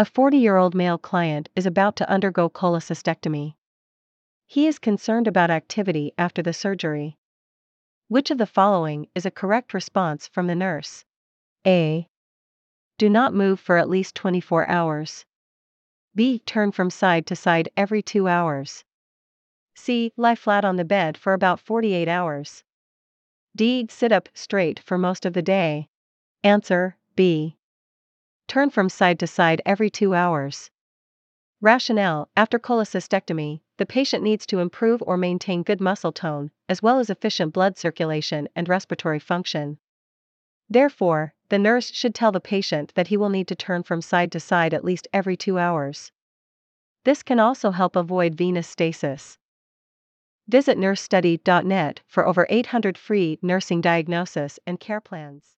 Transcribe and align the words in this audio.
A 0.00 0.04
40 0.04 0.38
year 0.38 0.56
old 0.56 0.76
male 0.76 0.96
client 0.96 1.48
is 1.56 1.66
about 1.66 1.96
to 1.96 2.08
undergo 2.08 2.48
cholecystectomy. 2.48 3.56
He 4.46 4.68
is 4.68 4.78
concerned 4.78 5.26
about 5.26 5.50
activity 5.50 6.12
after 6.16 6.40
the 6.40 6.52
surgery. 6.52 7.18
Which 8.06 8.30
of 8.30 8.38
the 8.38 8.46
following 8.46 9.08
is 9.16 9.26
a 9.26 9.32
correct 9.32 9.74
response 9.74 10.28
from 10.28 10.46
the 10.46 10.54
nurse? 10.54 11.04
A. 11.66 12.06
Do 12.96 13.10
not 13.10 13.34
move 13.34 13.58
for 13.58 13.76
at 13.76 13.88
least 13.88 14.14
24 14.14 14.68
hours. 14.68 15.26
B. 16.14 16.38
Turn 16.46 16.70
from 16.70 16.90
side 16.90 17.26
to 17.26 17.34
side 17.34 17.68
every 17.76 18.00
2 18.00 18.28
hours. 18.28 18.84
C. 19.74 20.12
Lie 20.16 20.36
flat 20.36 20.64
on 20.64 20.76
the 20.76 20.84
bed 20.84 21.16
for 21.18 21.32
about 21.32 21.58
48 21.58 22.06
hours. 22.06 22.62
D. 23.56 23.88
Sit 23.90 24.12
up 24.12 24.28
straight 24.32 24.78
for 24.78 24.96
most 24.96 25.26
of 25.26 25.32
the 25.32 25.42
day. 25.42 25.88
Answer 26.44 26.96
B. 27.16 27.57
Turn 28.48 28.70
from 28.70 28.88
side 28.88 29.18
to 29.18 29.26
side 29.26 29.60
every 29.66 29.90
2 29.90 30.14
hours. 30.14 30.70
Rationale 31.60 32.30
After 32.34 32.58
cholecystectomy, 32.58 33.60
the 33.76 33.84
patient 33.84 34.24
needs 34.24 34.46
to 34.46 34.60
improve 34.60 35.02
or 35.02 35.18
maintain 35.18 35.62
good 35.62 35.82
muscle 35.82 36.12
tone, 36.12 36.50
as 36.66 36.82
well 36.82 36.98
as 36.98 37.10
efficient 37.10 37.52
blood 37.52 37.76
circulation 37.76 38.48
and 38.56 38.66
respiratory 38.66 39.18
function. 39.18 39.78
Therefore, 40.66 41.34
the 41.50 41.58
nurse 41.58 41.92
should 41.92 42.14
tell 42.14 42.32
the 42.32 42.40
patient 42.40 42.94
that 42.94 43.08
he 43.08 43.18
will 43.18 43.28
need 43.28 43.48
to 43.48 43.54
turn 43.54 43.82
from 43.82 44.00
side 44.00 44.32
to 44.32 44.40
side 44.40 44.72
at 44.72 44.84
least 44.84 45.08
every 45.12 45.36
two 45.36 45.58
hours. 45.58 46.10
This 47.04 47.22
can 47.22 47.38
also 47.38 47.70
help 47.72 47.96
avoid 47.96 48.34
venous 48.34 48.66
stasis. 48.66 49.36
Visit 50.46 50.78
nursestudy.net 50.78 52.00
for 52.06 52.26
over 52.26 52.46
800 52.48 52.96
free 52.96 53.38
nursing 53.42 53.82
diagnosis 53.82 54.58
and 54.66 54.80
care 54.80 55.02
plans. 55.02 55.57